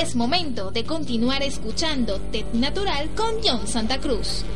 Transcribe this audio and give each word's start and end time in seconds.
es 0.00 0.16
momento 0.16 0.70
de 0.70 0.84
continuar 0.84 1.42
escuchando 1.42 2.18
TED 2.32 2.46
Natural 2.54 3.10
con 3.14 3.34
John 3.44 3.66
Santa 3.66 4.00
Cruz. 4.00 4.46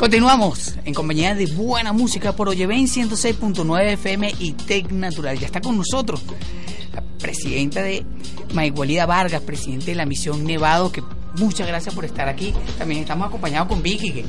Continuamos 0.00 0.76
en 0.86 0.94
compañía 0.94 1.34
de 1.34 1.44
buena 1.44 1.92
música 1.92 2.32
por 2.32 2.48
Oyeven 2.48 2.86
106.9 2.86 3.92
FM 3.92 4.32
y 4.38 4.52
Tec 4.52 4.90
Natural. 4.92 5.38
Ya 5.38 5.44
está 5.44 5.60
con 5.60 5.76
nosotros 5.76 6.22
la 6.94 7.02
presidenta 7.18 7.82
de 7.82 8.06
Maigualida 8.54 9.04
Vargas, 9.04 9.42
presidente 9.42 9.90
de 9.90 9.96
la 9.96 10.06
misión 10.06 10.44
Nevado, 10.44 10.90
que 10.90 11.02
muchas 11.36 11.68
gracias 11.68 11.94
por 11.94 12.06
estar 12.06 12.30
aquí. 12.30 12.54
También 12.78 13.02
estamos 13.02 13.28
acompañados 13.28 13.68
con 13.68 13.82
Vicky, 13.82 14.10
que 14.10 14.24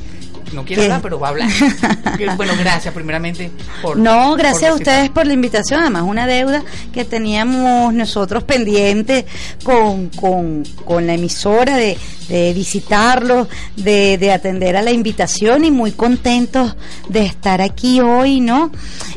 no 0.53 0.65
quiere 0.65 0.83
hablar, 0.83 1.01
pero 1.01 1.19
va 1.19 1.27
a 1.27 1.29
hablar. 1.31 1.49
bueno, 2.37 2.53
gracias 2.57 2.93
primeramente 2.93 3.51
por... 3.81 3.97
No, 3.97 4.35
gracias 4.35 4.71
a 4.71 4.75
ustedes 4.75 5.09
por 5.09 5.25
la 5.25 5.33
invitación, 5.33 5.81
además 5.81 6.03
una 6.03 6.27
deuda 6.27 6.63
que 6.93 7.05
teníamos 7.05 7.93
nosotros 7.93 8.43
pendiente 8.43 9.25
con, 9.63 10.09
con, 10.09 10.63
con 10.85 11.07
la 11.07 11.13
emisora 11.13 11.77
de, 11.77 11.97
de 12.27 12.53
visitarlos, 12.53 13.47
de, 13.75 14.17
de, 14.17 14.31
atender 14.31 14.77
a 14.77 14.81
la 14.81 14.91
invitación 14.91 15.65
y 15.65 15.71
muy 15.71 15.91
contentos 15.91 16.75
de 17.09 17.25
estar 17.25 17.61
aquí 17.61 17.99
hoy, 17.99 18.39
¿no? 18.39 18.71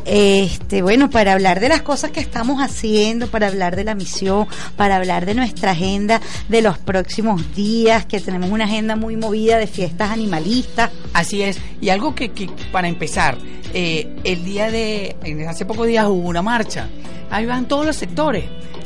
Este, 0.04 0.82
bueno, 0.82 1.10
para 1.10 1.32
hablar 1.32 1.60
de 1.60 1.68
las 1.68 1.82
cosas 1.82 2.10
que 2.10 2.20
estamos 2.20 2.60
haciendo, 2.60 3.28
para 3.28 3.46
hablar 3.46 3.76
de 3.76 3.84
la 3.84 3.94
misión, 3.94 4.46
para 4.76 4.96
hablar 4.96 5.26
de 5.26 5.34
nuestra 5.34 5.72
agenda 5.72 6.20
de 6.48 6.62
los 6.62 6.78
próximos 6.78 7.54
días, 7.54 8.04
que 8.04 8.20
tenemos 8.20 8.50
una 8.50 8.64
agenda 8.64 8.96
muy 8.96 9.16
movida 9.16 9.58
de 9.58 9.66
fiestas 9.66 10.10
animalistas. 10.10 10.90
Así 11.12 11.23
es, 11.32 11.58
y 11.80 11.88
algo 11.88 12.14
que, 12.14 12.30
que 12.30 12.48
para 12.72 12.88
empezar, 12.88 13.36
eh, 13.76 14.08
el 14.22 14.44
día 14.44 14.70
de, 14.70 15.16
hace 15.48 15.64
pocos 15.64 15.88
días 15.88 16.06
hubo 16.06 16.28
una 16.28 16.42
marcha, 16.42 16.88
ahí 17.28 17.44
van 17.44 17.66
todos 17.66 17.84
los 17.84 17.96
sectores, 17.96 18.44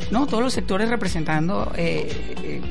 ¿no? 0.09 0.25
Todos 0.25 0.41
los 0.41 0.51
sectores 0.51 0.89
representando 0.89 1.71
eh, 1.75 2.35
eh, 2.43 2.61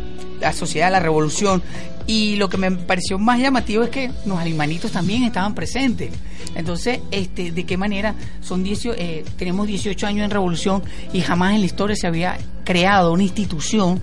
la 0.40 0.52
sociedad, 0.52 0.90
la 0.90 0.98
revolución, 0.98 1.62
y 2.08 2.34
lo 2.34 2.48
que 2.48 2.56
me 2.56 2.72
pareció 2.72 3.20
más 3.20 3.38
llamativo 3.38 3.84
es 3.84 3.90
que 3.90 4.10
los 4.26 4.36
animalitos 4.38 4.90
también 4.90 5.22
estaban 5.22 5.54
presentes. 5.54 6.10
Entonces, 6.56 7.00
este, 7.12 7.52
¿de 7.52 7.64
qué 7.64 7.76
manera? 7.76 8.14
Son 8.40 8.64
tenemos 9.36 9.66
18 9.68 10.06
años 10.06 10.24
en 10.24 10.30
revolución 10.30 10.82
y 11.12 11.20
jamás 11.20 11.54
en 11.54 11.60
la 11.60 11.66
historia 11.66 11.94
se 11.94 12.06
había 12.06 12.36
creado 12.64 13.12
una 13.12 13.22
institución 13.22 14.00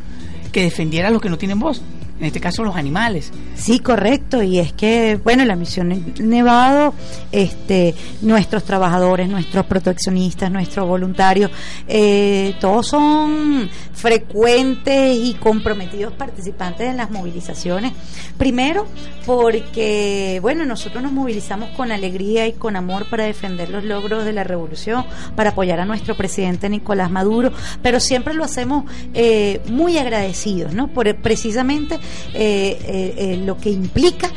que 0.53 0.61
defendiera 0.61 1.09
a 1.09 1.11
los 1.11 1.21
que 1.21 1.29
no 1.29 1.37
tienen 1.37 1.59
voz 1.59 1.81
en 2.19 2.25
este 2.25 2.39
caso 2.39 2.63
los 2.63 2.75
animales. 2.75 3.31
Sí, 3.55 3.79
correcto, 3.79 4.41
y 4.41 4.59
es 4.59 4.73
que, 4.73 5.19
bueno, 5.23 5.43
la 5.45 5.55
misión 5.55 6.13
Nevado, 6.19 6.93
este, 7.31 7.93
nuestros 8.21 8.63
trabajadores, 8.63 9.29
nuestros 9.29 9.65
proteccionistas, 9.65 10.51
nuestros 10.51 10.87
voluntarios, 10.87 11.51
eh, 11.87 12.55
todos 12.59 12.87
son 12.87 13.69
frecuentes 13.93 15.17
y 15.17 15.33
comprometidos 15.35 16.13
participantes 16.13 16.89
en 16.89 16.97
las 16.97 17.11
movilizaciones. 17.11 17.93
Primero, 18.37 18.87
porque, 19.25 20.39
bueno, 20.41 20.65
nosotros 20.65 21.03
nos 21.03 21.11
movilizamos 21.11 21.69
con 21.71 21.91
alegría 21.91 22.47
y 22.47 22.53
con 22.53 22.75
amor 22.75 23.09
para 23.09 23.25
defender 23.25 23.69
los 23.69 23.83
logros 23.83 24.25
de 24.25 24.33
la 24.33 24.43
revolución, 24.43 25.05
para 25.35 25.51
apoyar 25.51 25.79
a 25.79 25.85
nuestro 25.85 26.15
presidente 26.15 26.69
Nicolás 26.69 27.11
Maduro, 27.11 27.51
pero 27.81 27.99
siempre 27.99 28.33
lo 28.33 28.43
hacemos 28.43 28.85
eh, 29.13 29.61
muy 29.69 29.97
agradecidos, 29.97 30.73
¿no? 30.73 30.87
Por 30.87 31.05
precisamente 31.15 31.99
eh, 32.33 32.77
eh, 32.85 33.13
eh, 33.17 33.37
lo 33.37 33.57
que 33.57 33.69
implica 33.69 34.29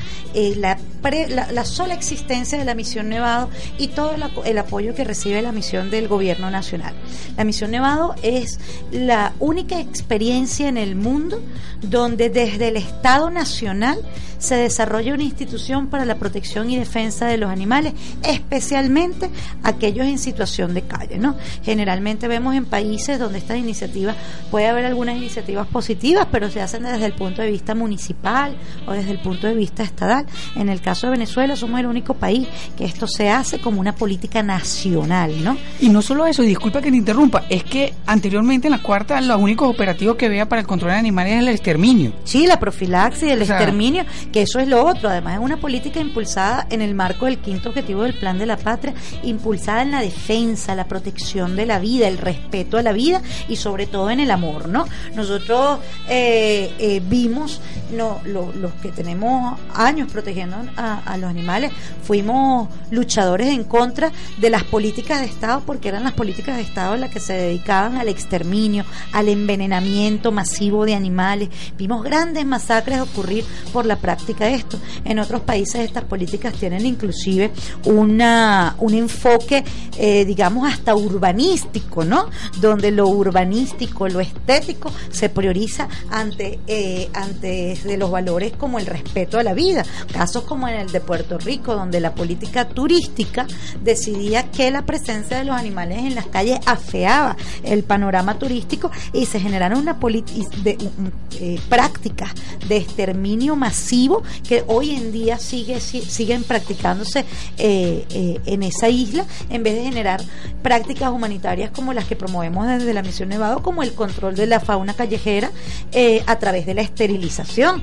la, 0.57 0.79
la, 1.03 1.65
sola 1.65 1.95
existencia 1.95 2.59
de 2.59 2.65
la 2.65 2.75
misión 2.75 3.09
Nevado 3.09 3.49
y 3.79 3.89
todo 3.89 4.13
el, 4.45 4.59
apoyo 4.59 4.95
que 4.95 5.05
recibe 5.05 5.43
la 5.43 5.53
misión 5.53 5.91
del 5.91 6.09
gobierno 6.09 6.51
nacional. 6.51 6.95
La 7.37 7.45
misión 7.45 7.71
Nevado 7.71 8.15
es 8.23 8.59
la 8.91 9.33
única 9.39 9.81
experiencia 9.81 10.69
en 10.69 10.77
el 10.77 10.97
mundo 10.97 11.41
donde 11.83 12.31
desde 12.31 12.69
el 12.69 12.77
Estado 12.77 13.31
Nacional 13.31 13.99
se 14.39 14.55
desarrolla 14.55 15.15
una 15.15 15.25
institución 15.25 15.89
para 15.89 16.05
la 16.05 16.17
protección 16.17 16.71
y 16.71 16.79
defensa 16.79 17.27
de 17.27 17.37
los 17.37 17.51
animales, 17.51 17.93
especialmente 18.23 19.31
aquellos 19.63 20.07
en 20.07 20.19
situación 20.19 20.75
de 20.75 20.83
calle. 20.83 21.19
¿no? 21.19 21.37
Generalmente 21.63 22.29
vemos 22.29 22.55
en 22.55 22.65
países 22.65 23.19
donde 23.19 23.39
estas 23.39 23.59
iniciativas, 23.59 24.17
puede 24.51 24.69
haber 24.69 24.85
algunas 24.85 25.17
iniciativas 25.17 25.67
positivas, 25.67 26.29
pero 26.31 26.51
se 26.51 26.61
hacen 26.61 26.85
desde 26.85 27.07
el 27.07 27.15
punto 27.15 27.43
de 27.43 27.51
vista 27.51 27.75
municipal 27.75 28.57
o 28.87 28.93
desde 28.93 29.11
el 29.11 29.19
punto 29.19 29.47
de 29.47 29.55
vista 29.55 29.83
estatal. 29.83 30.27
En 30.57 30.69
el 30.69 30.81
caso 30.89 31.07
de 31.07 31.11
Venezuela 31.11 31.55
somos 31.55 31.79
el 31.81 31.85
único 31.85 32.15
país 32.15 32.49
que 32.75 32.87
esto 32.87 33.07
se 33.07 33.29
hace 33.29 33.59
como 33.59 33.79
una 33.79 33.95
política 33.95 34.43
nacional, 34.43 35.45
¿no? 35.45 35.59
Y 35.81 35.91
no 35.91 36.01
solo 36.01 36.27
eso, 36.27 36.43
y 36.43 36.47
disculpa 36.47 36.81
que 36.81 36.91
te 36.91 36.97
interrumpa, 36.97 37.45
es 37.51 37.63
que 37.63 37.93
anteriormente 38.07 38.69
en 38.69 38.73
la 38.73 38.83
cuarta 38.83 39.21
los 39.21 39.39
únicos 39.39 39.69
operativos 39.69 40.17
que 40.17 40.31
veía 40.31 40.49
para 40.49 40.63
el 40.63 40.67
control 40.67 40.93
de 40.93 40.97
animales 40.97 41.35
es 41.35 41.39
el 41.41 41.49
exterminio. 41.49 42.15
Sí, 42.25 42.47
la 42.47 42.59
profilaxis, 42.59 43.29
el 43.29 43.43
exterminio, 43.43 44.07
que 44.33 44.41
eso 44.41 44.61
es 44.61 44.69
lo 44.69 44.83
otro. 44.83 45.11
Además 45.11 45.35
es 45.35 45.41
una 45.41 45.59
política 45.59 46.01
impulsada 46.01 46.67
en 46.71 46.81
el 46.81 46.95
marco 46.95 47.27
del 47.27 47.37
quinto 47.37 47.69
objetivo 47.69 48.05
del 48.05 48.15
Plan 48.15 48.39
de 48.39 48.47
la 48.47 48.57
Patria, 48.57 48.95
impulsada 49.25 49.83
en 49.83 49.91
la 49.91 50.01
defensa, 50.01 50.75
la 50.75 50.89
protección 50.89 51.55
de 51.55 51.67
la 51.67 51.81
vida, 51.81 52.09
el 52.09 52.17
respeto 52.17 52.79
a 52.79 52.83
la 52.83 52.93
vida 52.93 53.21
y 53.47 53.57
sobre 53.57 53.87
todo 53.87 54.09
en 54.09 54.21
el 54.21 54.31
amor, 54.31 54.71
¿no? 54.71 54.87
Nosotros 55.15 55.81
eh, 56.09 56.73
eh, 56.79 57.03
vimos, 57.05 57.61
no, 57.95 58.23
los 58.25 58.73
que 58.81 58.91
tenemos 58.91 59.59
años 59.75 60.11
protegiendo 60.11 60.57
a, 60.79 61.17
los 61.17 61.29
animales, 61.29 61.73
fuimos 62.05 62.69
luchadores 62.91 63.49
en 63.49 63.65
contra 63.65 64.13
de 64.39 64.51
las 64.51 64.63
políticas 64.65 65.21
de 65.21 65.27
Estado 65.27 65.63
porque 65.67 65.89
eran 65.89 66.05
las 66.05 66.13
políticas 66.13 66.57
de 66.57 66.63
Estado 66.63 66.97
las 66.97 67.11
que 67.11 67.21
se 67.21 67.33
dedicaban 67.33 67.97
al 67.97 68.09
exterminio, 68.09 68.85
al 69.13 69.29
envenenamiento 69.29 70.31
masivo 70.31 70.85
de 70.85 70.95
animales. 70.95 71.49
Vimos 71.77 72.05
grandes 72.05 72.47
masacres 72.47 73.01
ocurrir 73.01 73.45
por 73.73 73.87
la 73.87 73.97
práctica 73.97 74.47
de 74.47 74.55
esto. 74.55 74.79
En 75.05 75.19
otros 75.19 75.43
países 75.43 75.81
estas 75.81 76.05
políticas 76.05 76.55
tienen 76.55 76.87
inclusive 76.87 77.51
una, 77.85 78.77
un 78.79 78.95
enfoque, 78.95 79.65
eh, 79.97 80.25
digamos, 80.25 80.73
hasta 80.73 80.95
urbanístico, 80.95 82.05
¿no? 82.05 82.31
Donde 82.61 82.91
lo 82.91 83.09
urbanístico, 83.09 84.09
lo 84.09 84.21
estético 84.21 84.93
se 85.11 85.29
prioriza 85.29 85.89
ante, 86.11 86.61
eh, 86.67 87.09
ante 87.13 87.79
de 87.83 87.97
los 87.97 88.11
valores 88.11 88.53
como 88.53 88.79
el 88.79 88.87
respeto 88.87 89.39
a 89.39 89.43
la 89.43 89.55
vida. 89.55 89.85
Casos 90.13 90.45
como 90.45 90.68
en 90.73 90.81
el 90.81 90.93
de 90.93 91.01
Puerto 91.01 91.39
Rico, 91.39 91.75
donde 91.75 92.01
la 92.01 92.15
política 92.15 92.69
turística 92.69 93.47
decidía 93.83 94.51
que 94.51 94.71
la 94.71 94.83
presencia 94.83 95.39
de 95.39 95.45
los 95.45 95.57
animales 95.57 95.99
en 95.99 96.15
las 96.15 96.27
calles 96.27 96.59
afeaba 96.67 97.37
el 97.63 97.83
panorama 97.85 98.39
turístico 98.39 98.91
y 99.13 99.27
se 99.27 99.41
generaron 99.41 99.81
una 99.81 99.95
de, 99.95 100.79
eh, 101.41 101.61
prácticas 101.69 102.33
de 102.67 102.77
exterminio 102.77 103.57
masivo 103.57 104.23
que 104.47 104.65
hoy 104.67 104.91
en 104.91 105.13
día 105.13 105.39
sigue, 105.39 105.81
siguen 105.81 106.45
practicándose 106.45 107.25
eh, 107.59 108.05
eh, 108.11 108.41
en 108.47 108.63
esa 108.63 108.89
isla 108.89 109.25
en 109.51 109.63
vez 109.63 109.75
de 109.75 109.83
generar 109.83 110.23
prácticas 110.63 111.11
humanitarias 111.11 111.71
como 111.71 111.93
las 111.93 112.07
que 112.07 112.17
promovemos 112.17 112.67
desde 112.67 112.93
la 112.95 113.03
Misión 113.03 113.29
Nevado, 113.29 113.63
como 113.63 113.83
el 113.83 113.93
control 113.95 114.35
de 114.35 114.47
la 114.47 114.61
fauna 114.61 114.95
callejera 114.95 115.51
a 116.27 116.37
través 116.37 116.67
de 116.67 116.75
la 116.75 116.83
esterilización. 116.83 117.83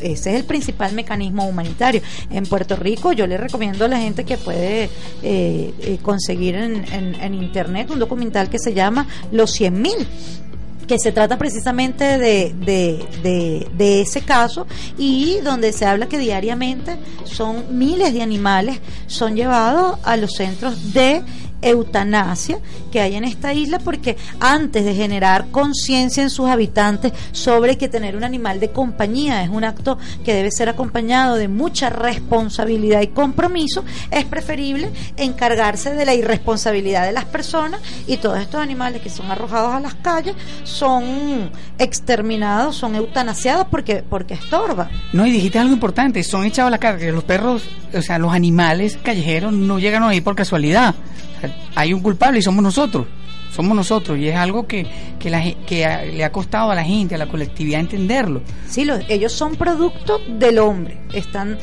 Ese 0.00 0.10
es 0.12 0.26
el 0.26 0.44
principal 0.44 0.92
mecanismo 0.92 1.46
humanitario. 1.46 1.87
En 2.30 2.46
Puerto 2.46 2.76
Rico 2.76 3.12
yo 3.12 3.26
le 3.26 3.36
recomiendo 3.36 3.84
a 3.84 3.88
la 3.88 3.98
gente 3.98 4.24
que 4.24 4.36
puede 4.36 4.90
conseguir 6.02 6.54
en, 6.56 7.34
internet 7.34 7.90
un 7.90 7.98
documental 7.98 8.48
que 8.48 8.58
se 8.58 8.74
llama 8.74 9.06
Los 9.32 9.58
100.000 9.60 10.06
que 10.88 10.98
se 10.98 11.12
trata 11.12 11.38
precisamente 11.38 12.18
de, 12.18 12.54
de, 13.76 14.00
ese 14.00 14.22
caso 14.22 14.66
y 14.96 15.38
donde 15.44 15.72
se 15.72 15.84
habla 15.84 16.08
que 16.08 16.18
diariamente 16.18 16.96
son 17.24 17.78
miles 17.78 18.12
de 18.14 18.22
animales 18.22 18.80
son 19.06 19.36
llevados 19.36 19.98
a 20.02 20.16
los 20.16 20.32
centros 20.32 20.92
de 20.94 21.22
eutanasia 21.62 22.58
que 22.92 23.00
hay 23.00 23.16
en 23.16 23.24
esta 23.24 23.52
isla 23.52 23.78
porque 23.78 24.16
antes 24.40 24.84
de 24.84 24.94
generar 24.94 25.50
conciencia 25.50 26.22
en 26.22 26.30
sus 26.30 26.48
habitantes 26.48 27.12
sobre 27.32 27.76
que 27.76 27.88
tener 27.88 28.16
un 28.16 28.24
animal 28.24 28.60
de 28.60 28.70
compañía 28.70 29.42
es 29.42 29.50
un 29.50 29.64
acto 29.64 29.98
que 30.24 30.34
debe 30.34 30.50
ser 30.50 30.68
acompañado 30.68 31.36
de 31.36 31.48
mucha 31.48 31.90
responsabilidad 31.90 33.02
y 33.02 33.08
compromiso, 33.08 33.84
es 34.10 34.24
preferible 34.24 34.90
encargarse 35.16 35.94
de 35.94 36.04
la 36.04 36.14
irresponsabilidad 36.14 37.06
de 37.06 37.12
las 37.12 37.24
personas 37.24 37.80
y 38.06 38.16
todos 38.18 38.38
estos 38.38 38.60
animales 38.60 39.02
que 39.02 39.10
son 39.10 39.30
arrojados 39.30 39.74
a 39.74 39.80
las 39.80 39.94
calles 39.94 40.34
son 40.64 41.50
exterminados, 41.78 42.76
son 42.76 42.94
eutanasiados 42.94 43.66
porque, 43.70 44.02
porque 44.08 44.34
estorban. 44.34 44.88
No, 45.12 45.26
y 45.26 45.30
dijiste 45.30 45.58
algo 45.58 45.72
importante, 45.72 46.22
son 46.22 46.44
echados 46.44 46.68
a 46.68 46.70
la 46.70 46.78
calle, 46.78 47.12
los 47.12 47.24
perros, 47.24 47.64
o 47.92 48.02
sea, 48.02 48.18
los 48.18 48.32
animales 48.32 48.98
callejeros 49.02 49.52
no 49.52 49.78
llegan 49.78 50.02
ahí 50.02 50.20
por 50.20 50.34
casualidad 50.34 50.94
hay 51.74 51.92
un 51.92 52.00
culpable 52.00 52.38
y 52.38 52.42
somos 52.42 52.62
nosotros 52.62 53.06
somos 53.50 53.76
nosotros 53.76 54.18
y 54.18 54.28
es 54.28 54.36
algo 54.36 54.66
que, 54.66 54.86
que, 55.18 55.30
la, 55.30 55.42
que 55.66 56.12
le 56.12 56.24
ha 56.24 56.32
costado 56.32 56.70
a 56.70 56.74
la 56.74 56.84
gente, 56.84 57.14
a 57.14 57.18
la 57.18 57.28
colectividad 57.28 57.80
entenderlo. 57.80 58.42
Sí, 58.68 58.86
ellos 59.08 59.32
son 59.32 59.56
producto 59.56 60.20
del 60.28 60.58
hombre, 60.58 60.98
están 61.12 61.58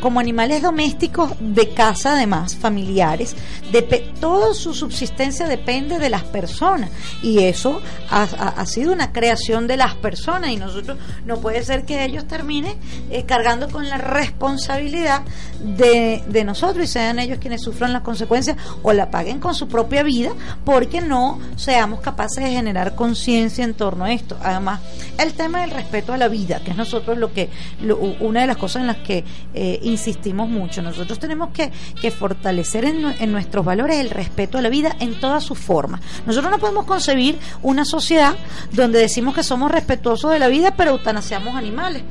como 0.00 0.20
animales 0.20 0.62
domésticos 0.62 1.32
de 1.40 1.70
casa 1.70 2.12
además, 2.12 2.56
familiares, 2.56 3.36
de 3.72 3.82
toda 4.20 4.54
su 4.54 4.74
subsistencia 4.74 5.46
depende 5.46 5.98
de 5.98 6.10
las 6.10 6.24
personas 6.24 6.90
y 7.22 7.40
eso 7.40 7.80
ha, 8.10 8.22
ha, 8.22 8.66
sido 8.66 8.92
una 8.92 9.12
creación 9.12 9.66
de 9.66 9.76
las 9.76 9.94
personas 9.94 10.50
y 10.50 10.56
nosotros 10.56 10.98
no 11.24 11.38
puede 11.40 11.62
ser 11.64 11.84
que 11.84 12.04
ellos 12.04 12.26
terminen 12.26 12.74
eh, 13.10 13.24
cargando 13.24 13.68
con 13.68 13.88
la 13.88 13.98
responsabilidad 13.98 15.22
de, 15.60 16.22
de 16.28 16.44
nosotros 16.44 16.84
y 16.84 16.88
sean 16.88 17.18
ellos 17.18 17.38
quienes 17.40 17.62
sufran 17.62 17.92
las 17.92 18.02
consecuencias 18.02 18.56
o 18.82 18.92
la 18.92 19.10
paguen 19.10 19.38
con 19.38 19.54
su 19.54 19.68
propia 19.68 20.02
vida 20.02 20.32
porque 20.64 20.95
no 21.00 21.38
seamos 21.56 22.00
capaces 22.00 22.44
de 22.44 22.50
generar 22.50 22.94
conciencia 22.94 23.64
en 23.64 23.74
torno 23.74 24.04
a 24.04 24.12
esto. 24.12 24.36
Además, 24.42 24.80
el 25.18 25.34
tema 25.34 25.60
del 25.60 25.70
respeto 25.70 26.12
a 26.12 26.16
la 26.16 26.28
vida, 26.28 26.60
que 26.60 26.70
es 26.70 26.76
nosotros 26.76 27.18
lo 27.18 27.32
que, 27.32 27.50
una 28.20 28.40
de 28.40 28.46
las 28.46 28.56
cosas 28.56 28.82
en 28.82 28.86
las 28.86 28.98
que 28.98 29.24
eh, 29.54 29.80
insistimos 29.82 30.48
mucho. 30.48 30.82
Nosotros 30.82 31.18
tenemos 31.18 31.50
que, 31.50 31.70
que 32.00 32.10
fortalecer 32.10 32.84
en, 32.84 33.04
en, 33.18 33.32
nuestros 33.32 33.64
valores 33.64 33.98
el 33.98 34.10
respeto 34.10 34.58
a 34.58 34.62
la 34.62 34.68
vida 34.68 34.96
en 35.00 35.18
todas 35.20 35.44
sus 35.44 35.58
formas. 35.58 36.00
Nosotros 36.26 36.50
no 36.50 36.58
podemos 36.58 36.86
concebir 36.86 37.38
una 37.62 37.84
sociedad 37.84 38.34
donde 38.72 38.98
decimos 38.98 39.34
que 39.34 39.42
somos 39.42 39.70
respetuosos 39.70 40.30
de 40.30 40.38
la 40.38 40.48
vida, 40.48 40.74
pero 40.76 40.92
eutanasiamos 40.92 41.54
animales. 41.54 42.02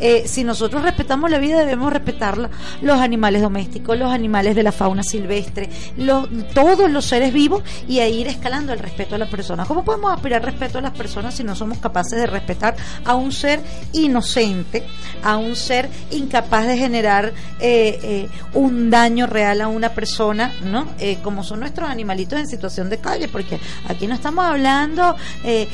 Eh, 0.00 0.24
si 0.26 0.44
nosotros 0.44 0.82
respetamos 0.82 1.30
la 1.30 1.38
vida, 1.38 1.58
debemos 1.60 1.92
respetar 1.92 2.50
los 2.80 3.00
animales 3.00 3.42
domésticos, 3.42 3.98
los 3.98 4.10
animales 4.10 4.54
de 4.56 4.62
la 4.62 4.72
fauna 4.72 5.02
silvestre, 5.02 5.68
todos 6.54 6.90
los 6.90 7.04
seres 7.04 7.32
vivos 7.32 7.62
y 7.86 8.00
a 8.00 8.08
ir 8.08 8.26
escalando 8.26 8.72
el 8.72 8.78
respeto 8.78 9.14
a 9.14 9.18
las 9.18 9.28
personas. 9.28 9.68
¿Cómo 9.68 9.84
podemos 9.84 10.12
aspirar 10.12 10.44
respeto 10.44 10.78
a 10.78 10.80
las 10.80 10.92
personas 10.92 11.34
si 11.34 11.44
no 11.44 11.54
somos 11.54 11.78
capaces 11.78 12.18
de 12.18 12.26
respetar 12.26 12.76
a 13.04 13.14
un 13.14 13.32
ser 13.32 13.60
inocente, 13.92 14.84
a 15.22 15.36
un 15.36 15.54
ser 15.54 15.88
incapaz 16.10 16.66
de 16.66 16.76
generar 16.76 17.32
eh, 17.58 17.98
eh, 18.02 18.28
un 18.54 18.90
daño 18.90 19.26
real 19.26 19.60
a 19.60 19.68
una 19.68 19.90
persona, 19.90 20.52
¿no? 20.64 20.86
como 21.22 21.44
son 21.44 21.60
nuestros 21.60 21.88
animalitos 21.88 22.38
en 22.38 22.46
situación 22.46 22.88
de 22.88 22.98
calle, 22.98 23.28
porque 23.28 23.58
aquí 23.88 24.06
no 24.06 24.14
estamos 24.14 24.44
hablando 24.44 25.16
de, 25.42 25.68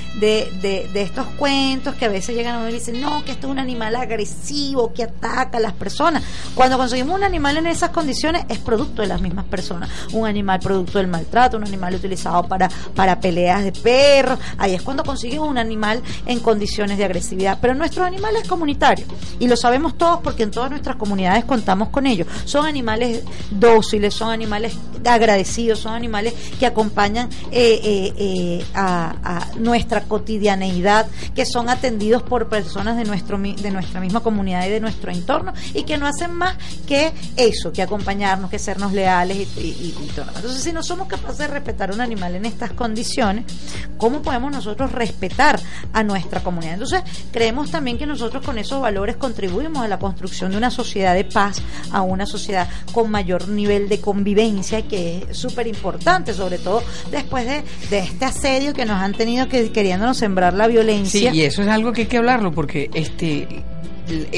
de, 0.60 0.88
de, 0.92 1.02
estos 1.02 1.26
cuentos 1.36 1.94
que 1.94 2.06
a 2.06 2.08
veces 2.08 2.34
llegan 2.34 2.56
a 2.56 2.58
uno 2.58 2.68
y 2.68 2.72
dicen, 2.72 3.00
no, 3.00 3.24
que 3.24 3.32
esto 3.32 3.46
es 3.46 3.52
un 3.52 3.58
animal 3.58 3.94
agresivo 4.16 4.92
que 4.94 5.02
ataca 5.02 5.58
a 5.58 5.60
las 5.60 5.74
personas. 5.74 6.22
Cuando 6.54 6.78
conseguimos 6.78 7.14
un 7.14 7.24
animal 7.24 7.58
en 7.58 7.66
esas 7.66 7.90
condiciones 7.90 8.44
es 8.48 8.58
producto 8.58 9.02
de 9.02 9.08
las 9.08 9.20
mismas 9.20 9.44
personas. 9.44 9.90
Un 10.12 10.26
animal 10.26 10.60
producto 10.60 10.98
del 10.98 11.06
maltrato, 11.06 11.56
un 11.56 11.64
animal 11.64 11.94
utilizado 11.94 12.42
para, 12.44 12.68
para 12.94 13.20
peleas 13.20 13.62
de 13.62 13.72
perros. 13.72 14.38
Ahí 14.56 14.74
es 14.74 14.82
cuando 14.82 15.04
conseguimos 15.04 15.48
un 15.48 15.58
animal 15.58 16.02
en 16.24 16.40
condiciones 16.40 16.96
de 16.96 17.04
agresividad. 17.04 17.58
Pero 17.60 17.74
nuestros 17.74 18.06
animales 18.06 18.48
comunitarios, 18.48 19.08
y 19.38 19.46
lo 19.48 19.56
sabemos 19.56 19.98
todos 19.98 20.20
porque 20.22 20.44
en 20.44 20.50
todas 20.50 20.70
nuestras 20.70 20.96
comunidades 20.96 21.44
contamos 21.44 21.90
con 21.90 22.06
ellos, 22.06 22.26
son 22.44 22.64
animales 22.64 23.22
dóciles, 23.50 24.14
son 24.14 24.30
animales 24.30 24.76
agradecidos, 25.04 25.80
son 25.80 25.94
animales 25.94 26.34
que 26.58 26.66
acompañan 26.66 27.28
eh, 27.52 27.80
eh, 27.82 28.12
eh, 28.16 28.64
a, 28.74 29.14
a, 29.22 29.46
nuestra 29.58 30.04
cotidianeidad, 30.04 31.06
que 31.34 31.44
son 31.44 31.68
atendidos 31.68 32.22
por 32.22 32.48
personas 32.48 32.96
de, 32.96 33.04
nuestro, 33.04 33.38
de 33.38 33.70
nuestra 33.70 34.00
misma 34.00 34.05
comunidad 34.20 34.66
y 34.66 34.70
de 34.70 34.80
nuestro 34.80 35.10
entorno 35.10 35.52
y 35.74 35.84
que 35.84 35.96
no 35.98 36.06
hacen 36.06 36.32
más 36.32 36.56
que 36.86 37.12
eso, 37.36 37.72
que 37.72 37.82
acompañarnos, 37.82 38.50
que 38.50 38.58
sernos 38.58 38.92
leales 38.92 39.48
y, 39.56 39.94
todo. 40.14 40.26
Entonces, 40.36 40.62
si 40.62 40.72
no 40.72 40.82
somos 40.82 41.08
capaces 41.08 41.38
de 41.38 41.46
respetar 41.48 41.90
a 41.90 41.94
un 41.94 42.00
animal 42.00 42.34
en 42.34 42.44
estas 42.44 42.72
condiciones, 42.72 43.44
¿cómo 43.98 44.22
podemos 44.22 44.52
nosotros 44.52 44.92
respetar 44.92 45.60
a 45.92 46.02
nuestra 46.02 46.42
comunidad? 46.42 46.74
Entonces, 46.74 47.02
creemos 47.32 47.70
también 47.70 47.98
que 47.98 48.06
nosotros 48.06 48.44
con 48.44 48.58
esos 48.58 48.80
valores 48.80 49.16
contribuimos 49.16 49.84
a 49.84 49.88
la 49.88 49.98
construcción 49.98 50.50
de 50.50 50.56
una 50.56 50.70
sociedad 50.70 51.14
de 51.14 51.24
paz, 51.24 51.62
a 51.90 52.02
una 52.02 52.26
sociedad 52.26 52.68
con 52.92 53.10
mayor 53.10 53.48
nivel 53.48 53.88
de 53.88 54.00
convivencia, 54.00 54.82
que 54.82 55.26
es 55.28 55.36
súper 55.36 55.66
importante, 55.66 56.32
sobre 56.32 56.58
todo 56.58 56.82
después 57.10 57.46
de, 57.46 57.64
de 57.90 57.98
este 57.98 58.24
asedio 58.24 58.72
que 58.72 58.84
nos 58.84 59.00
han 59.00 59.12
tenido 59.12 59.48
que 59.48 59.70
queriéndonos 59.72 60.16
sembrar 60.16 60.54
la 60.54 60.66
violencia. 60.66 61.30
Sí, 61.32 61.38
y 61.38 61.42
eso 61.42 61.62
es 61.62 61.68
algo 61.68 61.92
que 61.92 62.02
hay 62.02 62.06
que 62.06 62.18
hablarlo, 62.18 62.52
porque 62.52 62.90
este 62.94 63.64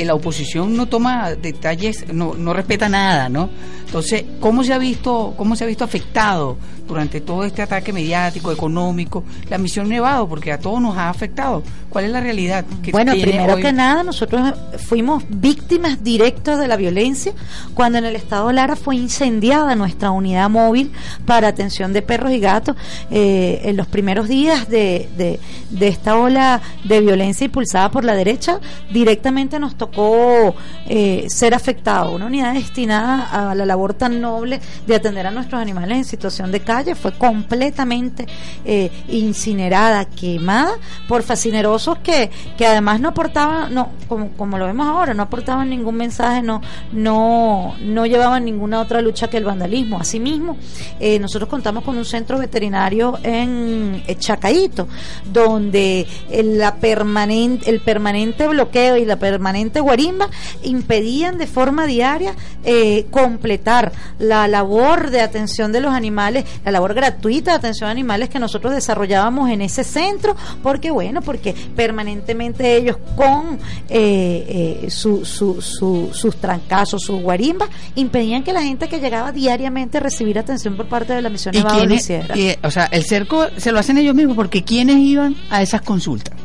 la 0.04 0.14
oposición 0.14 0.76
no 0.76 0.86
toma 0.86 1.34
detalles, 1.34 2.12
no, 2.12 2.34
no 2.34 2.52
respeta 2.52 2.88
nada, 2.88 3.28
¿no? 3.28 3.50
Entonces, 3.88 4.24
¿cómo 4.38 4.62
se 4.64 4.74
ha 4.74 4.78
visto, 4.78 5.32
cómo 5.36 5.56
se 5.56 5.64
ha 5.64 5.66
visto 5.66 5.82
afectado 5.82 6.58
durante 6.86 7.22
todo 7.22 7.44
este 7.44 7.62
ataque 7.62 7.90
mediático, 7.90 8.52
económico, 8.52 9.24
la 9.48 9.56
misión 9.56 9.88
Nevado? 9.88 10.28
Porque 10.28 10.52
a 10.52 10.58
todos 10.58 10.78
nos 10.80 10.96
ha 10.98 11.08
afectado. 11.08 11.62
¿Cuál 11.88 12.04
es 12.04 12.10
la 12.10 12.20
realidad? 12.20 12.66
bueno, 12.92 13.12
primero 13.12 13.56
que 13.56 13.72
nada, 13.72 14.02
nosotros 14.02 14.52
fuimos 14.86 15.24
víctimas 15.30 16.04
directas 16.04 16.58
de 16.58 16.68
la 16.68 16.76
violencia 16.76 17.32
cuando 17.72 17.96
en 17.96 18.04
el 18.04 18.14
estado 18.14 18.52
Lara 18.52 18.76
fue 18.76 18.96
incendiada 18.96 19.74
nuestra 19.74 20.10
unidad 20.10 20.50
móvil 20.50 20.92
para 21.24 21.48
atención 21.48 21.94
de 21.94 22.02
perros 22.02 22.32
y 22.32 22.40
gatos 22.40 22.76
eh, 23.10 23.62
en 23.64 23.78
los 23.78 23.86
primeros 23.86 24.28
días 24.28 24.68
de, 24.68 25.08
de, 25.16 25.40
de 25.70 25.88
esta 25.88 26.18
ola 26.18 26.60
de 26.84 27.00
violencia 27.00 27.46
impulsada 27.46 27.90
por 27.90 28.04
la 28.04 28.14
derecha, 28.14 28.60
directamente 28.92 29.57
nos 29.58 29.76
tocó 29.76 30.54
eh, 30.86 31.26
ser 31.28 31.54
afectado. 31.54 32.12
Una 32.12 32.26
unidad 32.26 32.54
destinada 32.54 33.50
a 33.50 33.54
la 33.54 33.66
labor 33.66 33.94
tan 33.94 34.20
noble 34.20 34.60
de 34.86 34.94
atender 34.94 35.26
a 35.26 35.30
nuestros 35.30 35.60
animales 35.60 35.98
en 35.98 36.04
situación 36.04 36.52
de 36.52 36.60
calle 36.60 36.94
fue 36.94 37.12
completamente 37.12 38.26
eh, 38.64 38.90
incinerada, 39.08 40.04
quemada 40.04 40.72
por 41.08 41.22
fascinerosos 41.22 41.98
que, 41.98 42.30
que 42.56 42.66
además 42.66 43.00
no 43.00 43.08
aportaban, 43.08 43.74
no, 43.74 43.90
como, 44.08 44.30
como 44.32 44.58
lo 44.58 44.66
vemos 44.66 44.86
ahora, 44.86 45.14
no 45.14 45.22
aportaban 45.24 45.68
ningún 45.68 45.96
mensaje, 45.96 46.42
no, 46.42 46.60
no, 46.92 47.74
no 47.80 48.06
llevaban 48.06 48.44
ninguna 48.44 48.80
otra 48.80 49.02
lucha 49.02 49.28
que 49.28 49.36
el 49.36 49.44
vandalismo. 49.44 49.98
Asimismo, 49.98 50.56
eh, 51.00 51.18
nosotros 51.18 51.48
contamos 51.48 51.84
con 51.84 51.96
un 51.96 52.04
centro 52.04 52.38
veterinario 52.38 53.18
en 53.22 54.02
Chacaíto, 54.18 54.88
donde 55.32 56.06
la 56.30 56.76
permanente, 56.76 57.70
el 57.70 57.80
permanente 57.80 58.46
bloqueo 58.48 58.96
y 58.96 59.04
la 59.04 59.16
permanente 59.16 59.47
guarimba 59.80 60.28
impedían 60.62 61.38
de 61.38 61.46
forma 61.46 61.86
diaria 61.86 62.34
eh, 62.64 63.06
completar 63.10 63.92
la 64.18 64.48
labor 64.48 65.10
de 65.10 65.20
atención 65.20 65.72
de 65.72 65.80
los 65.80 65.92
animales, 65.92 66.44
la 66.64 66.72
labor 66.72 66.94
gratuita 66.94 67.52
de 67.52 67.56
atención 67.56 67.88
a 67.88 67.92
animales 67.92 68.28
que 68.28 68.38
nosotros 68.38 68.74
desarrollábamos 68.74 69.50
en 69.50 69.62
ese 69.62 69.84
centro, 69.84 70.36
porque 70.62 70.90
bueno, 70.90 71.22
porque 71.22 71.54
permanentemente 71.76 72.76
ellos 72.76 72.96
con 73.16 73.58
eh, 73.88 74.82
eh, 74.84 74.90
su, 74.90 75.24
su, 75.24 75.60
sus 75.60 76.36
trancazos, 76.36 77.02
sus 77.02 77.20
guarimbas, 77.20 77.68
impedían 77.94 78.42
que 78.42 78.52
la 78.52 78.62
gente 78.62 78.88
que 78.88 79.00
llegaba 79.00 79.32
diariamente 79.32 79.98
a 79.98 80.00
recibir 80.00 80.38
atención 80.38 80.76
por 80.76 80.88
parte 80.88 81.12
de 81.12 81.22
la 81.22 81.30
misión 81.30 81.54
¿Y 81.54 82.54
o 82.62 82.70
sea, 82.70 82.86
el 82.86 83.04
cerco 83.04 83.46
se 83.56 83.72
lo 83.72 83.78
hacen 83.78 83.98
ellos 83.98 84.14
mismos, 84.14 84.36
porque 84.36 84.64
¿quiénes 84.64 84.96
iban 84.96 85.36
a 85.50 85.62
esas 85.62 85.82
consultas? 85.82 86.37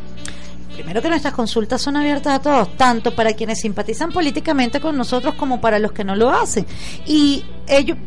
Primero 0.73 1.01
que 1.01 1.09
nuestras 1.09 1.33
consultas 1.33 1.81
son 1.81 1.95
abiertas 1.95 2.33
a 2.33 2.41
todos, 2.41 2.75
tanto 2.77 3.15
para 3.15 3.33
quienes 3.33 3.59
simpatizan 3.59 4.11
políticamente 4.11 4.79
con 4.79 4.97
nosotros 4.97 5.35
como 5.35 5.61
para 5.61 5.79
los 5.79 5.91
que 5.91 6.03
no 6.03 6.15
lo 6.15 6.29
hacen. 6.29 6.65
Y 7.05 7.45
ellos, 7.67 7.97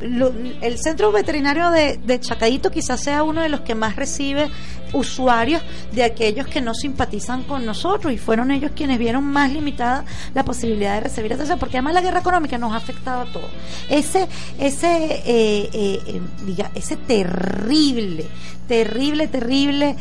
el 0.60 0.78
centro 0.78 1.12
veterinario 1.12 1.70
de, 1.70 1.98
de 1.98 2.20
Chacaito 2.20 2.70
quizás 2.70 3.00
sea 3.00 3.22
uno 3.22 3.42
de 3.42 3.48
los 3.48 3.60
que 3.60 3.74
más 3.74 3.96
recibe 3.96 4.50
usuarios 4.92 5.62
de 5.92 6.04
aquellos 6.04 6.46
que 6.46 6.60
no 6.60 6.74
simpatizan 6.74 7.42
con 7.44 7.64
nosotros 7.64 8.12
y 8.12 8.18
fueron 8.18 8.50
ellos 8.50 8.72
quienes 8.74 8.98
vieron 8.98 9.24
más 9.24 9.52
limitada 9.52 10.04
la 10.34 10.44
posibilidad 10.44 10.94
de 10.94 11.00
recibir 11.00 11.32
atención 11.32 11.58
porque 11.58 11.76
además 11.78 11.94
la 11.94 12.00
guerra 12.00 12.20
económica 12.20 12.58
nos 12.58 12.72
ha 12.72 12.76
afectado 12.76 13.22
a 13.22 13.32
todos. 13.32 13.50
Ese 13.88 14.28
ese 14.58 15.22
eh, 15.26 15.70
eh, 15.72 16.00
eh, 16.06 16.20
diga 16.44 16.70
ese 16.74 16.96
terrible 16.96 18.26
terrible 18.66 19.28
terrible 19.28 19.96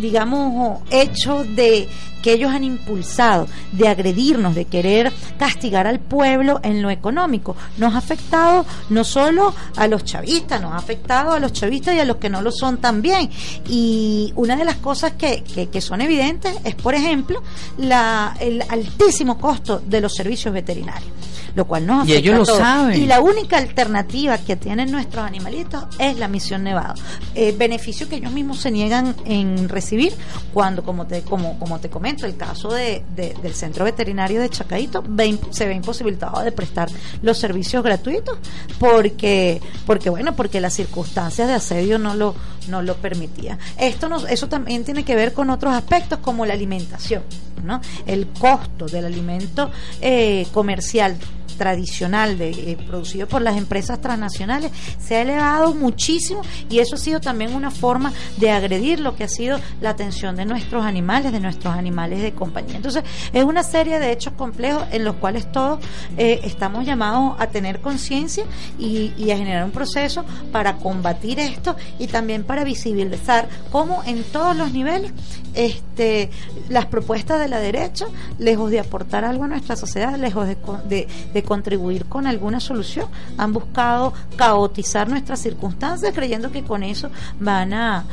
digamos 0.00 0.80
hecho 0.90 1.44
de 1.44 1.88
que 2.26 2.32
ellos 2.32 2.50
han 2.50 2.64
impulsado 2.64 3.46
de 3.70 3.86
agredirnos, 3.86 4.56
de 4.56 4.64
querer 4.64 5.12
castigar 5.38 5.86
al 5.86 6.00
pueblo 6.00 6.58
en 6.64 6.82
lo 6.82 6.90
económico, 6.90 7.54
nos 7.78 7.94
ha 7.94 7.98
afectado 7.98 8.66
no 8.90 9.04
solo 9.04 9.54
a 9.76 9.86
los 9.86 10.04
chavistas, 10.04 10.60
nos 10.60 10.72
ha 10.72 10.76
afectado 10.76 11.34
a 11.34 11.38
los 11.38 11.52
chavistas 11.52 11.94
y 11.94 12.00
a 12.00 12.04
los 12.04 12.16
que 12.16 12.28
no 12.28 12.42
lo 12.46 12.52
son 12.52 12.78
también. 12.78 13.28
Y 13.68 14.32
una 14.36 14.56
de 14.56 14.64
las 14.64 14.76
cosas 14.76 15.12
que, 15.12 15.42
que, 15.70 15.80
son 15.80 16.00
evidentes 16.00 16.54
es, 16.64 16.74
por 16.74 16.94
ejemplo, 16.94 17.42
la, 17.78 18.36
el 18.40 18.62
altísimo 18.68 19.38
costo 19.38 19.82
de 19.84 20.00
los 20.00 20.14
servicios 20.14 20.54
veterinarios 20.54 21.10
lo 21.56 21.64
cual 21.64 21.86
nos 21.86 22.02
afecta 22.02 22.14
y 22.14 22.18
ellos 22.18 22.36
lo 22.36 22.44
saben. 22.44 23.02
Y 23.02 23.06
la 23.06 23.20
única 23.20 23.56
alternativa 23.56 24.36
que 24.36 24.56
tienen 24.56 24.92
nuestros 24.92 25.24
animalitos 25.24 25.84
es 25.98 26.18
la 26.18 26.28
misión 26.28 26.62
Nevado. 26.62 26.94
Eh, 27.34 27.54
beneficio 27.56 28.08
que 28.08 28.16
ellos 28.16 28.30
mismos 28.30 28.60
se 28.60 28.70
niegan 28.70 29.16
en 29.24 29.68
recibir 29.68 30.12
cuando, 30.52 30.84
como 30.84 31.06
te, 31.06 31.22
como, 31.22 31.58
como 31.58 31.80
te 31.80 31.88
comento, 31.88 32.26
el 32.26 32.36
caso 32.36 32.68
de, 32.68 33.02
del 33.16 33.54
centro 33.54 33.86
veterinario 33.86 34.40
de 34.40 34.50
Chacaito 34.50 35.02
se 35.50 35.66
ve 35.66 35.74
imposibilitado 35.74 36.42
de 36.42 36.52
prestar 36.52 36.90
los 37.22 37.38
servicios 37.38 37.82
gratuitos 37.82 38.38
porque, 38.78 39.62
porque 39.86 40.10
bueno, 40.10 40.36
porque 40.36 40.60
las 40.60 40.74
circunstancias 40.74 41.48
de 41.48 41.54
asedio 41.54 41.98
no 41.98 42.14
lo, 42.14 42.34
no 42.68 42.82
lo 42.82 42.96
permitían. 42.96 43.58
Esto 43.78 44.10
nos, 44.10 44.24
eso 44.24 44.48
también 44.48 44.84
tiene 44.84 45.04
que 45.04 45.14
ver 45.14 45.32
con 45.32 45.48
otros 45.48 45.72
aspectos 45.72 46.18
como 46.18 46.44
la 46.44 46.52
alimentación, 46.52 47.22
¿no? 47.64 47.80
El 48.06 48.26
costo 48.26 48.84
del 48.86 49.06
alimento 49.06 49.70
eh, 50.02 50.46
comercial 50.52 51.16
tradicional 51.56 52.38
de, 52.38 52.50
eh, 52.50 52.78
producido 52.86 53.26
por 53.26 53.42
las 53.42 53.56
empresas 53.56 54.00
transnacionales 54.00 54.70
se 54.98 55.16
ha 55.16 55.22
elevado 55.22 55.74
muchísimo 55.74 56.42
y 56.68 56.78
eso 56.78 56.96
ha 56.96 56.98
sido 56.98 57.20
también 57.20 57.54
una 57.54 57.70
forma 57.70 58.12
de 58.36 58.50
agredir 58.50 59.00
lo 59.00 59.16
que 59.16 59.24
ha 59.24 59.28
sido 59.28 59.58
la 59.80 59.90
atención 59.90 60.36
de 60.36 60.44
nuestros 60.44 60.84
animales, 60.84 61.32
de 61.32 61.40
nuestros 61.40 61.74
animales 61.74 62.22
de 62.22 62.32
compañía. 62.32 62.76
Entonces, 62.76 63.04
es 63.32 63.44
una 63.44 63.62
serie 63.62 63.98
de 63.98 64.12
hechos 64.12 64.32
complejos 64.34 64.84
en 64.92 65.04
los 65.04 65.16
cuales 65.16 65.50
todos 65.50 65.80
eh, 66.16 66.40
estamos 66.44 66.84
llamados 66.84 67.36
a 67.38 67.46
tener 67.48 67.80
conciencia 67.80 68.44
y, 68.78 69.30
a 69.30 69.36
generar 69.36 69.64
un 69.64 69.72
proceso 69.72 70.24
para 70.52 70.76
combatir 70.76 71.40
esto 71.40 71.76
y 71.98 72.06
también 72.06 72.44
para 72.44 72.64
visibilizar 72.64 73.48
cómo 73.72 74.02
en 74.04 74.22
todos 74.24 74.56
los 74.56 74.72
niveles 74.72 75.12
este, 75.54 76.30
las 76.68 76.86
propuestas 76.86 77.40
de 77.40 77.48
la 77.48 77.58
derecha, 77.58 78.06
lejos 78.38 78.70
de 78.70 78.80
aportar 78.80 79.24
algo 79.24 79.44
a 79.44 79.48
nuestra 79.48 79.74
sociedad, 79.74 80.16
lejos 80.16 80.46
de, 80.46 81.42
contribuir 81.46 82.04
con 82.04 82.26
alguna 82.26 82.60
solución, 82.60 83.06
han 83.38 83.54
buscado 83.54 84.12
caotizar 84.36 85.08
nuestras 85.08 85.40
circunstancias 85.40 86.12
creyendo 86.14 86.50
que 86.52 86.62
con 86.62 86.82
eso 86.82 87.08
van 87.40 87.72
a, 87.72 88.04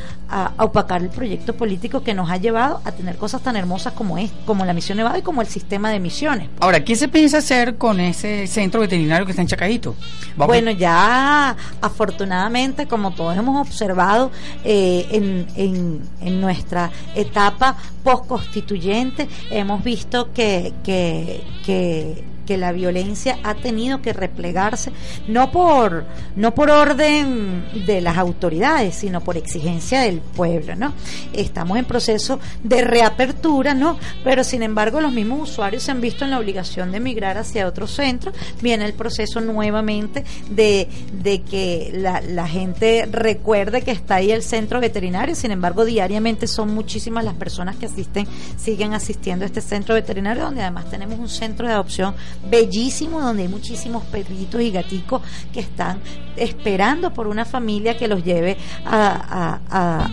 opacar 0.58 1.04
el 1.04 1.10
proyecto 1.10 1.54
político 1.56 2.02
que 2.02 2.16
nos 2.16 2.32
ha 2.32 2.38
llevado 2.38 2.82
a 2.86 2.92
tener 2.92 3.18
cosas 3.18 3.44
tan 3.44 3.56
hermosas 3.56 3.94
como 3.94 4.18
es, 4.18 4.32
como 4.48 4.66
la 4.66 4.74
misión 4.74 4.98
Nevada 4.98 5.20
y 5.20 5.22
como 5.22 5.42
el 5.42 5.48
sistema 5.48 5.92
de 5.92 6.00
misiones. 6.00 6.50
Ahora, 6.60 6.84
¿qué 6.84 6.96
se 6.96 7.08
piensa 7.08 7.38
hacer 7.38 7.76
con 7.76 8.00
ese 8.00 8.48
centro 8.48 8.82
veterinario 8.82 9.28
que 9.28 9.32
está 9.34 9.44
en 9.44 9.48
Chacadito? 9.48 9.96
Bueno, 10.36 10.72
ya 10.72 11.56
afortunadamente, 11.82 12.88
como 12.88 13.12
todos 13.12 13.38
hemos 13.38 13.62
observado 13.62 14.32
eh, 14.64 15.08
en, 15.12 15.46
en, 15.56 16.02
en 16.22 16.42
nuestra 16.42 16.90
etapa 17.14 17.76
post-constituyente, 18.04 19.28
hemos 19.52 19.84
visto 19.84 20.34
que, 20.34 20.74
que, 20.84 21.44
que 21.64 22.33
que 22.46 22.58
la 22.58 22.72
violencia 22.72 23.40
ha 23.44 23.56
tenido 23.56 24.02
que 24.02 24.14
replegarse 24.14 24.92
no 25.28 25.52
por 25.52 26.06
no 26.36 26.54
por 26.54 26.70
orden 26.70 27.66
de 27.86 28.02
las 28.02 28.18
autoridades 28.18 28.96
sino 28.96 29.22
por 29.22 29.38
exigencia 29.38 30.02
del 30.02 30.20
pueblo 30.20 30.76
no 30.76 30.94
estamos 31.34 31.78
en 31.78 31.86
proceso 31.86 32.40
de 32.64 32.82
reapertura 32.82 33.74
no 33.74 33.98
pero 34.24 34.44
sin 34.44 34.64
embargo 34.64 35.02
los 35.02 35.12
mismos 35.12 35.50
usuarios 35.50 35.84
se 35.84 35.92
han 35.92 36.02
visto 36.02 36.26
en 36.26 36.32
la 36.32 36.40
obligación 36.40 36.92
de 36.92 36.98
emigrar 36.98 37.38
hacia 37.38 37.68
otros 37.68 37.92
centros 37.92 38.36
viene 38.62 38.86
el 38.86 38.94
proceso 38.94 39.42
nuevamente 39.42 40.24
de, 40.50 40.88
de 41.22 41.42
que 41.42 41.92
la, 41.94 42.22
la 42.22 42.48
gente 42.48 43.08
recuerde 43.12 43.82
que 43.82 43.92
está 43.92 44.16
ahí 44.16 44.32
el 44.32 44.44
centro 44.44 44.80
veterinario. 44.80 45.36
Sin 45.36 45.52
embargo 45.52 45.86
diariamente 45.86 46.48
son 46.48 46.74
muchísimas 46.74 47.24
las 47.24 47.36
personas 47.36 47.76
que 47.76 47.86
asisten 47.86 48.28
siguen 48.58 48.94
asistiendo 48.94 49.46
a 49.46 49.48
este 49.48 49.62
centro 49.62 49.96
veterinario 49.96 50.44
donde 50.44 50.62
además 50.62 50.90
tenemos 50.90 51.20
un 51.20 51.30
centro 51.30 51.68
de 51.68 51.74
adopción 51.74 52.16
bellísimo 52.50 53.22
donde 53.22 53.44
hay 53.44 53.48
muchísimos 53.48 54.04
perritos 54.06 54.62
y 54.62 54.72
gaticos 54.72 55.22
que 55.52 55.60
están 55.60 56.00
esperando 56.36 57.14
por 57.14 57.28
una 57.28 57.46
familia 57.46 57.98
que 57.98 58.08
los 58.08 58.24
lleve 58.24 58.58
a, 58.86 59.60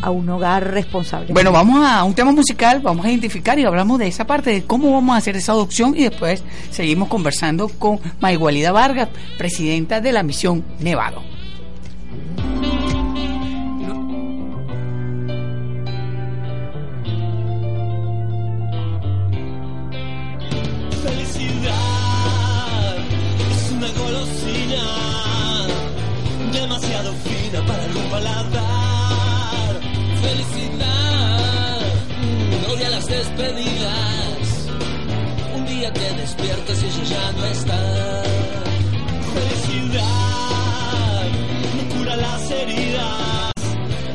a, 0.02 0.10
un 0.10 0.28
hogar 0.28 0.70
responsable. 0.72 1.32
Bueno, 1.32 1.52
vamos 1.52 1.84
a 1.86 2.04
un 2.04 2.14
tema 2.14 2.32
musical, 2.32 2.80
vamos 2.80 3.04
a 3.06 3.10
identificar 3.10 3.58
y 3.58 3.64
hablamos 3.64 3.98
de 3.98 4.08
esa 4.08 4.26
parte, 4.26 4.50
de 4.50 4.64
cómo 4.64 4.92
vamos 4.92 5.14
a 5.14 5.18
hacer 5.18 5.36
esa 5.36 5.52
adopción 5.52 5.94
y 5.96 6.04
después 6.04 6.42
seguimos 6.70 7.08
conversando 7.08 7.68
con 7.68 8.00
Maigualida 8.20 8.72
Vargas, 8.72 9.08
presidenta 9.38 10.00
de 10.00 10.12
la 10.12 10.22
misión 10.22 10.64
Nevado. 10.78 11.39
Y 36.82 36.86
ella 36.86 37.04
ya 37.04 37.32
no 37.32 37.44
está. 37.46 37.80
Felicidad 39.34 41.24
no 41.76 41.82
cura 41.94 42.14
las 42.16 42.50
heridas. 42.50 43.52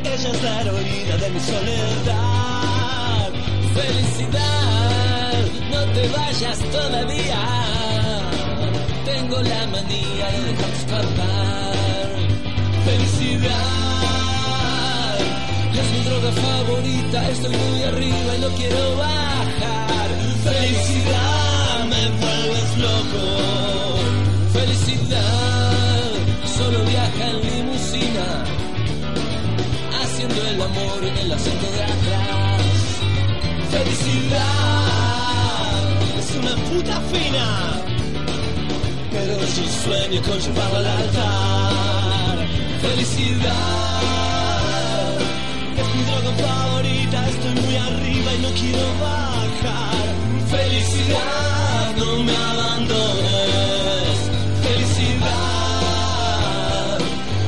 Ella 0.03 0.29
es 0.33 0.43
la 0.43 0.61
heroína 0.61 1.15
de 1.17 1.29
mi 1.29 1.39
soledad. 1.39 3.29
Felicidad, 3.73 5.33
no 5.71 5.81
te 5.93 6.03
vayas 6.09 6.59
todavía. 6.77 7.41
Tengo 9.05 9.37
la 9.41 9.67
manía 9.67 10.25
de 10.31 10.41
dejar 10.49 10.71
escapar. 10.79 11.75
Felicidad 12.85 13.75
es 15.73 15.87
mi 15.91 15.99
droga 16.07 16.31
favorita, 16.31 17.29
estoy 17.29 17.55
muy 17.55 17.83
arriba 17.83 18.35
y 18.37 18.39
no 18.41 18.49
quiero 18.49 18.97
bajar. 18.97 20.09
Felicidad, 20.43 21.54
me 22.09 22.17
vuelves 22.17 22.77
loco. 22.77 23.23
Felicidad, 24.53 26.03
solo 26.57 26.79
viaja 26.85 27.29
en 27.29 27.37
limusina, 27.41 28.27
haciendo 30.01 30.41
el 30.47 30.61
amor 30.61 31.03
en 31.03 31.17
el 31.17 31.31
asiento 31.31 31.67
de 31.71 31.83
atrás. 31.83 32.61
Felicidad, 33.71 35.03
es 36.19 36.29
una 36.41 36.55
puta 36.69 37.01
fina, 37.11 37.47
pero 39.11 39.33
yo 39.39 39.65
sueño 39.83 40.21
con 40.21 40.39
llevarla 40.39 40.79
al 40.79 40.85
altar. 40.85 42.47
Felicidad 42.81 44.05
mi 45.95 46.03
droga 46.03 46.31
favorita, 46.43 47.29
estoy 47.29 47.53
muy 47.61 47.75
arriba 47.77 48.33
y 48.33 48.39
no 48.39 48.49
quiero 48.59 48.85
bajar. 48.99 50.05
Felicidad, 50.49 51.64
no 51.97 52.23
me 52.23 52.35
abandones. 52.35 54.17
Felicidad, 54.63 55.39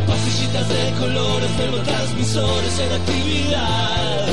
pasillitas 0.08 0.70
de 0.70 0.94
colores, 1.00 1.52
transmisores 1.84 2.80
en 2.80 2.92
actividad. 2.94 4.28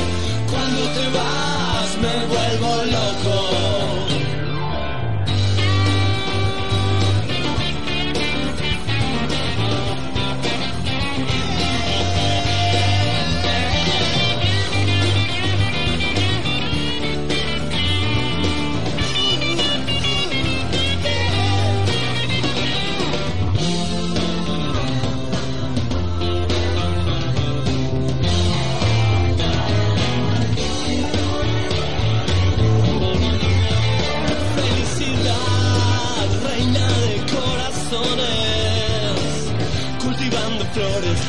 Cuando 0.51 0.81
te 0.95 1.09
vas 1.17 1.97
me 2.01 2.13
vuelvo 2.27 2.85
loco. 2.91 3.04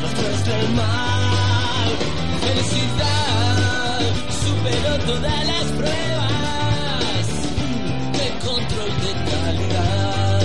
los 0.01 0.43
del 0.45 0.69
mar. 0.73 1.87
Felicidad 2.41 3.99
superó 4.43 4.91
todas 5.05 5.47
las 5.47 5.65
pruebas 5.79 7.25
de 8.19 8.27
control 8.45 8.91
de 9.03 9.11
calidad. 9.31 10.41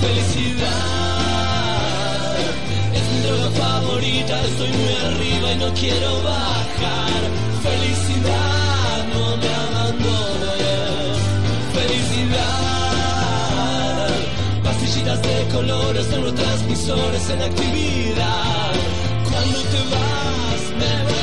Felicidad 0.00 1.24
es 2.94 3.04
mi 3.12 3.18
droga 3.26 3.50
favorita, 3.50 4.34
estoy 4.44 4.68
muy 4.68 4.94
arriba 5.06 5.52
y 5.52 5.56
no 5.56 5.68
quiero 5.74 6.22
bajar. 6.22 6.63
Sillitas 14.84 15.22
de 15.22 15.48
colores, 15.50 16.08
neurotransmisores 16.08 17.30
en 17.30 17.42
actividad. 17.42 18.72
Cuando 19.30 19.62
te 19.62 19.78
vas, 19.90 20.62
me 20.78 21.04
voy. 21.04 21.13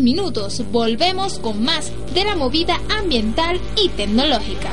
Minutos 0.00 0.64
volvemos 0.72 1.38
con 1.38 1.62
más 1.62 1.92
de 2.14 2.24
la 2.24 2.34
movida 2.34 2.80
ambiental 2.90 3.60
y 3.76 3.88
tecnológica. 3.90 4.70